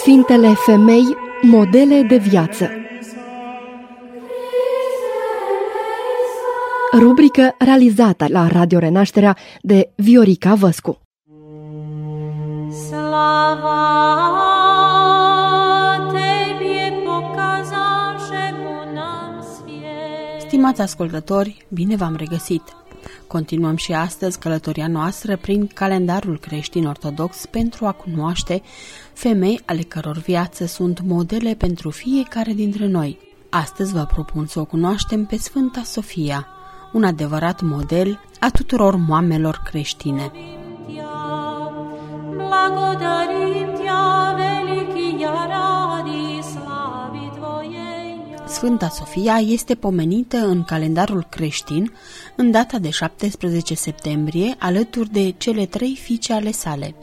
Sfintele 0.00 0.54
femei, 0.54 1.16
modele 1.42 2.02
de 2.02 2.16
viață. 2.16 2.70
Rubrică 6.98 7.54
realizată 7.58 8.26
la 8.28 8.46
Radio 8.46 8.78
Renașterea 8.78 9.36
de 9.62 9.90
Viorica 9.96 10.54
Văscu. 10.54 11.00
Slava 12.88 13.88
Stimați 20.38 20.80
ascultători, 20.80 21.66
bine 21.68 21.96
v-am 21.96 22.16
regăsit! 22.16 22.77
Continuăm 23.26 23.76
și 23.76 23.92
astăzi 23.92 24.38
călătoria 24.38 24.88
noastră 24.88 25.36
prin 25.36 25.66
calendarul 25.66 26.38
creștin-ortodox 26.38 27.46
pentru 27.46 27.86
a 27.86 27.92
cunoaște 27.92 28.62
femei 29.12 29.60
ale 29.64 29.82
căror 29.82 30.16
viață 30.16 30.66
sunt 30.66 31.00
modele 31.04 31.54
pentru 31.54 31.90
fiecare 31.90 32.52
dintre 32.52 32.86
noi. 32.86 33.18
Astăzi 33.50 33.92
vă 33.92 34.04
propun 34.04 34.46
să 34.46 34.60
o 34.60 34.64
cunoaștem 34.64 35.24
pe 35.24 35.36
Sfânta 35.36 35.82
Sofia, 35.82 36.46
un 36.92 37.04
adevărat 37.04 37.60
model 37.60 38.20
a 38.40 38.50
tuturor 38.50 38.96
moamelor 38.96 39.60
creștine. 39.64 40.32
Lagoda 42.36 43.27
Sfânta 48.58 48.88
Sofia 48.88 49.36
este 49.36 49.74
pomenită 49.74 50.36
în 50.36 50.64
calendarul 50.64 51.26
creștin 51.30 51.92
în 52.36 52.50
data 52.50 52.78
de 52.78 52.90
17 52.90 53.74
septembrie 53.74 54.54
alături 54.58 55.12
de 55.12 55.30
cele 55.30 55.66
trei 55.66 55.98
fiice 56.02 56.32
ale 56.32 56.50
sale. 56.50 56.94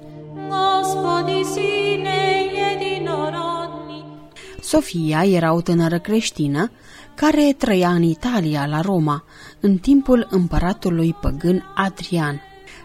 Sofia 4.61 5.23
era 5.23 5.53
o 5.53 5.61
tânără 5.61 5.99
creștină 5.99 6.71
care 7.15 7.53
trăia 7.57 7.89
în 7.89 8.03
Italia, 8.03 8.65
la 8.65 8.81
Roma, 8.81 9.23
în 9.59 9.77
timpul 9.77 10.27
împăratului 10.29 11.13
păgân 11.21 11.73
Adrian. 11.75 12.41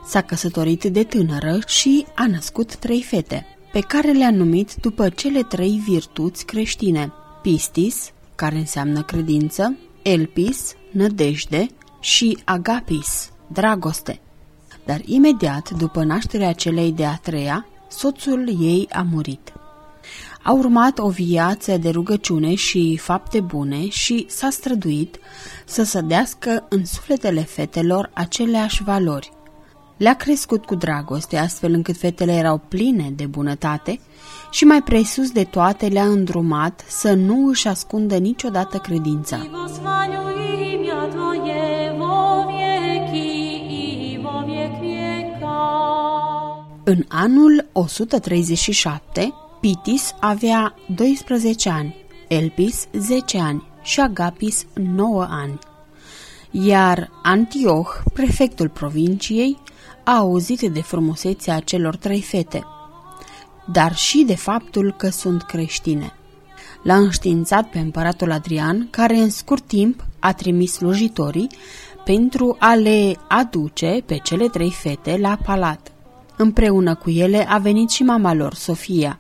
S-a 0.07 0.21
căsătorit 0.21 0.85
de 0.85 1.03
tânără 1.03 1.59
și 1.67 2.07
a 2.15 2.27
născut 2.27 2.77
trei 2.77 3.03
fete, 3.03 3.47
pe 3.73 3.81
care 3.81 4.11
le-a 4.11 4.31
numit 4.31 4.75
după 4.75 5.09
cele 5.09 5.43
trei 5.43 5.83
virtuți 5.87 6.45
creștine, 6.45 7.13
Pistis, 7.43 8.13
care 8.41 8.57
înseamnă 8.57 9.03
credință, 9.03 9.77
elpis, 10.03 10.75
nădejde 10.93 11.67
și 12.01 12.39
agapis, 12.45 13.31
dragoste. 13.47 14.21
Dar 14.85 15.01
imediat 15.05 15.71
după 15.71 16.05
nașterea 16.05 16.53
celei 16.53 16.93
de-a 16.93 17.19
treia, 17.23 17.67
soțul 17.89 18.49
ei 18.61 18.89
a 18.93 19.07
murit. 19.13 19.53
A 20.43 20.53
urmat 20.53 20.99
o 20.99 21.09
viață 21.09 21.77
de 21.77 21.91
rugăciune 21.91 22.55
și 22.55 22.97
fapte 22.97 23.41
bune 23.41 23.89
și 23.89 24.27
s-a 24.29 24.51
străduit 24.51 25.19
să 25.65 25.83
sădească 25.83 26.67
în 26.69 26.85
sufletele 26.85 27.41
fetelor 27.41 28.11
aceleași 28.13 28.83
valori. 28.83 29.31
Le-a 30.01 30.15
crescut 30.15 30.65
cu 30.65 30.75
dragoste, 30.75 31.37
astfel 31.37 31.73
încât 31.73 31.97
fetele 31.97 32.33
erau 32.33 32.59
pline 32.69 33.13
de 33.17 33.27
bunătate 33.27 34.01
și 34.51 34.65
mai 34.65 34.83
presus 34.83 35.31
de 35.31 35.45
toate 35.45 35.87
le-a 35.87 36.05
îndrumat 36.05 36.85
să 36.89 37.13
nu 37.13 37.47
își 37.47 37.69
ascundă 37.69 38.17
niciodată 38.17 38.79
credința. 38.79 39.37
În 46.85 47.05
anul 47.09 47.69
137, 47.73 49.35
Pitis 49.61 50.15
avea 50.21 50.75
12 50.97 51.71
ani, 51.71 51.97
Elpis 52.29 52.87
10 52.93 53.39
ani 53.39 53.69
și 53.83 54.01
Agapis 54.01 54.67
9 54.75 55.27
ani. 55.31 55.59
Iar 56.51 57.11
Antioch, 57.23 57.91
prefectul 58.13 58.69
provinciei, 58.69 59.59
a 60.11 60.17
auzit 60.17 60.61
de 60.61 60.83
frumusețea 60.83 61.61
celor 61.61 61.97
trei 61.97 62.23
fete– 62.23 62.65
dar 63.73 63.95
și 63.95 64.25
de 64.27 64.35
faptul 64.35 64.95
că 64.97 65.09
sunt 65.09 65.43
creștine. 65.43 66.13
L-a 66.83 66.97
înștiințat 66.97 67.69
pe 67.69 67.79
împăratul 67.79 68.33
Adrian, 68.33 68.89
care 68.91 69.17
în 69.17 69.31
scurt 69.31 69.67
timp 69.67 70.05
a 70.19 70.33
trimis 70.33 70.73
slujitorii 70.73 71.49
pentru 72.05 72.57
a 72.59 72.75
le 72.75 73.17
aduce 73.29 74.03
pe 74.07 74.17
cele 74.17 74.49
trei 74.49 74.71
fete 74.71 75.19
la 75.21 75.39
palat. 75.45 75.93
Împreună 76.37 76.95
cu 76.95 77.11
ele 77.11 77.47
a 77.49 77.59
venit 77.59 77.91
și 77.91 78.03
mama 78.03 78.35
lor, 78.35 78.55
Sofia, 78.55 79.19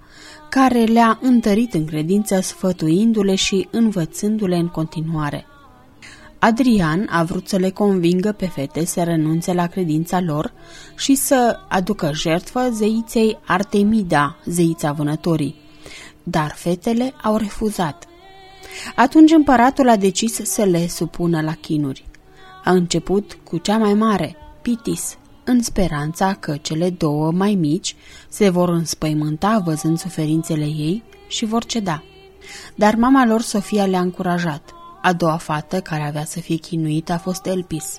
care 0.48 0.84
le-a 0.84 1.18
întărit 1.22 1.74
în 1.74 1.84
credință 1.84 2.40
sfătuindu-le 2.40 3.34
și 3.34 3.68
învățându-le 3.70 4.56
în 4.56 4.68
continuare. 4.68 5.46
Adrian 6.42 7.06
a 7.10 7.22
vrut 7.24 7.48
să 7.48 7.56
le 7.56 7.70
convingă 7.70 8.32
pe 8.32 8.46
fete 8.46 8.84
să 8.84 9.02
renunțe 9.02 9.52
la 9.52 9.66
credința 9.66 10.20
lor 10.20 10.52
și 10.96 11.14
să 11.14 11.58
aducă 11.68 12.10
jertfă 12.14 12.68
zeiței 12.72 13.38
Artemida, 13.46 14.36
zeița 14.44 14.92
vânătorii. 14.92 15.54
Dar 16.22 16.52
fetele 16.56 17.12
au 17.22 17.36
refuzat. 17.36 18.04
Atunci 18.94 19.30
împăratul 19.30 19.88
a 19.88 19.96
decis 19.96 20.34
să 20.42 20.64
le 20.64 20.88
supună 20.88 21.40
la 21.40 21.52
chinuri. 21.52 22.04
A 22.64 22.70
început 22.70 23.38
cu 23.44 23.58
cea 23.58 23.76
mai 23.76 23.94
mare, 23.94 24.36
Pitis, 24.62 25.18
în 25.44 25.62
speranța 25.62 26.34
că 26.34 26.56
cele 26.56 26.90
două 26.90 27.32
mai 27.32 27.54
mici 27.54 27.96
se 28.28 28.48
vor 28.48 28.68
înspăimânta 28.68 29.62
văzând 29.64 29.98
suferințele 29.98 30.64
ei 30.64 31.02
și 31.28 31.44
vor 31.44 31.64
ceda. 31.64 32.02
Dar 32.74 32.94
mama 32.94 33.26
lor, 33.26 33.40
Sofia, 33.40 33.86
le-a 33.86 34.00
încurajat– 34.00 34.74
a 35.02 35.12
doua 35.12 35.36
fată 35.36 35.80
care 35.80 36.02
avea 36.02 36.24
să 36.24 36.40
fie 36.40 36.56
chinuită 36.56 37.12
a 37.12 37.18
fost 37.18 37.46
Elpis. 37.46 37.98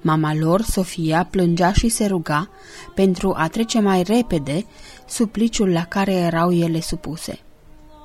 Mama 0.00 0.34
lor, 0.34 0.62
Sofia, 0.62 1.26
plângea 1.30 1.72
și 1.72 1.88
se 1.88 2.06
ruga 2.06 2.48
pentru 2.94 3.34
a 3.36 3.48
trece 3.48 3.80
mai 3.80 4.02
repede 4.02 4.66
supliciul 5.08 5.72
la 5.72 5.84
care 5.84 6.12
erau 6.12 6.52
ele 6.52 6.80
supuse. 6.80 7.38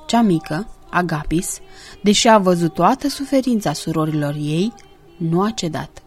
Cea 0.07 0.21
mică, 0.21 0.67
Agapis, 0.89 1.59
deși 2.01 2.27
a 2.27 2.37
văzut 2.37 2.73
toată 2.73 3.07
suferința 3.07 3.73
surorilor 3.73 4.33
ei, 4.33 4.73
nu 5.17 5.41
a 5.41 5.49
cedat. 5.49 6.03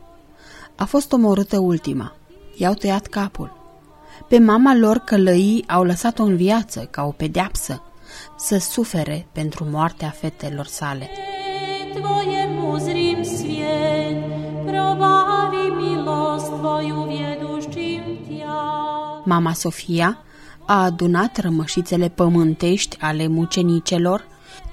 A 0.77 0.85
fost 0.85 1.13
omorâtă 1.13 1.59
ultima. 1.59 2.17
I-au 2.57 2.75
tăiat 2.75 3.07
capul. 3.07 3.57
Pe 4.29 4.39
mama 4.39 4.75
lor 4.75 4.99
călăii 4.99 5.65
au 5.69 5.85
lăsat-o 5.85 6.23
în 6.23 6.37
viață 6.37 6.81
ca 6.81 7.03
o 7.03 7.11
pedeapsă 7.11 7.83
să 8.39 8.59
sufere 8.59 9.27
pentru 9.33 9.67
moartea 9.71 10.11
fetelor 10.11 10.67
sale. 10.67 11.11
Twoje 11.99 12.49
muzrim 12.51 13.23
sviet, 13.23 14.17
probavi 14.67 15.63
milost 15.79 16.47
Tvoju 16.47 17.07
viedușcim 17.09 18.03
Mama 19.25 19.53
Sofia 19.53 20.19
a 20.67 20.83
adunat 20.83 21.37
rămășițele 21.37 22.09
pământești 22.09 22.97
ale 23.01 23.27
mucenicelor 23.27 24.27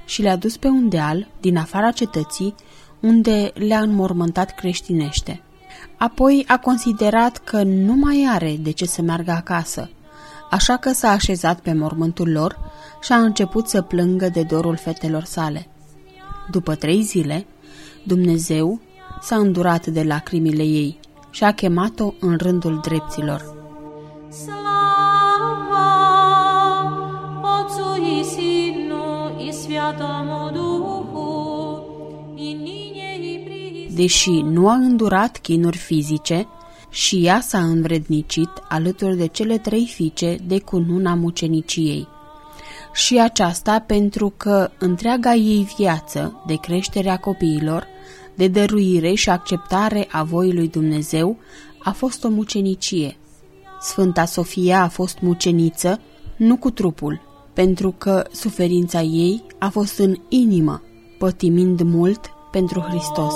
și 0.06 0.22
le-a 0.22 0.36
dus 0.36 0.58
pe 0.58 0.68
un 0.68 0.90
deal 0.90 1.28
din 1.42 1.58
afara 1.58 1.92
cetății, 1.92 2.56
unde 3.00 3.52
le-a 3.54 3.80
înmormântat 3.80 4.56
creștinește. 4.56 5.42
Apoi 5.98 6.44
a 6.48 6.58
considerat 6.58 7.38
că 7.38 7.64
nu 7.64 7.94
mai 7.94 8.28
are 8.30 8.56
de 8.60 8.72
ce 8.72 8.86
să 8.86 9.02
meargă 9.02 9.32
acasă, 9.32 9.90
așa 10.50 10.78
că 10.78 10.92
s-a 10.92 11.10
așezat 11.10 11.60
pe 11.60 11.74
mormântul 11.74 12.32
lor 12.32 12.58
și 13.02 13.12
a 13.12 13.18
început 13.18 13.68
să 13.68 13.82
plângă 13.82 14.30
de 14.30 14.44
dorul 14.44 14.76
fetelor 14.76 15.24
sale. 15.24 15.68
După 16.52 16.76
trei 16.76 17.02
zile, 17.02 17.46
Dumnezeu 18.04 18.80
s-a 19.22 19.36
îndurat 19.36 19.88
de 19.88 20.04
lacrimile 20.04 20.64
ei 20.64 21.00
și 21.30 21.44
a 21.44 21.54
chemat-o 21.54 22.14
în 22.20 22.38
rândul 22.38 22.80
dreptilor. 22.84 23.54
Deși 33.96 34.30
nu 34.30 34.70
a 34.70 34.74
îndurat 34.74 35.38
chinuri 35.38 35.78
fizice, 35.78 36.48
și 36.90 37.26
ea 37.26 37.40
s-a 37.40 37.60
învrednicit 37.60 38.50
alături 38.68 39.18
de 39.18 39.28
cele 39.28 39.58
trei 39.58 39.88
fiice 39.94 40.38
de 40.48 40.60
cununa 40.60 41.14
muceniciei 41.14 42.08
și 42.96 43.20
aceasta 43.20 43.80
pentru 43.80 44.34
că 44.38 44.70
întreaga 44.78 45.34
ei 45.34 45.74
viață 45.78 46.44
de 46.48 46.56
creșterea 46.56 47.18
copiilor, 47.18 47.88
de 48.36 48.48
dăruire 48.48 49.14
și 49.14 49.30
acceptare 49.30 50.08
a 50.12 50.24
voii 50.24 50.54
lui 50.54 50.68
Dumnezeu 50.68 51.38
a 51.80 51.92
fost 51.92 52.24
o 52.24 52.30
mucenicie. 52.30 53.18
Sfânta 53.82 54.26
Sofia 54.26 54.82
a 54.82 54.88
fost 54.88 55.18
muceniță, 55.22 56.02
nu 56.38 56.58
cu 56.58 56.70
trupul, 56.70 57.22
pentru 57.54 57.92
că 57.98 58.26
suferința 58.32 59.02
ei 59.02 59.44
a 59.60 59.70
fost 59.70 59.98
în 59.98 60.16
inimă, 60.30 60.84
pătimind 61.18 61.82
mult 61.82 62.32
pentru 62.52 62.80
Hristos. 62.80 63.34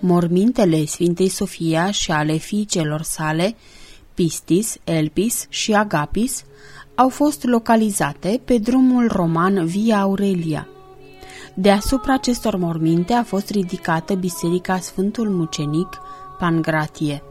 Mormintele 0.00 0.84
Sfintei 0.84 1.28
Sofia 1.28 1.90
și 1.90 2.10
ale 2.10 2.36
fiicelor 2.36 3.02
sale, 3.02 3.56
Pistis, 4.14 4.76
Elpis 4.84 5.46
și 5.48 5.72
Agapis, 5.72 6.44
au 6.94 7.08
fost 7.08 7.44
localizate 7.44 8.40
pe 8.44 8.58
drumul 8.58 9.08
roman 9.12 9.66
Via 9.66 10.00
Aurelia. 10.00 10.66
Deasupra 11.54 12.12
acestor 12.12 12.56
morminte 12.56 13.12
a 13.12 13.22
fost 13.22 13.50
ridicată 13.50 14.14
Biserica 14.14 14.78
Sfântul 14.78 15.28
Mucenic 15.28 16.00
Pangratie. 16.38 17.22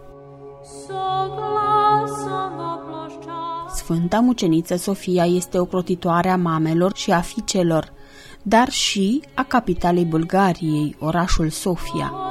Sfânta 3.75 4.19
Muceniță 4.19 4.75
Sofia 4.75 5.25
este 5.25 5.59
o 5.59 5.65
crotitoare 5.65 6.29
a 6.29 6.37
mamelor 6.37 6.95
și 6.95 7.11
a 7.11 7.21
fiicelor, 7.21 7.93
dar 8.41 8.69
și 8.69 9.21
a 9.33 9.43
capitalei 9.43 10.05
Bulgariei, 10.05 10.95
orașul 10.99 11.49
Sofia. 11.49 12.30